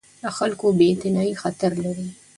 [0.23, 2.07] د خلکو بې اعتنايي خطر لري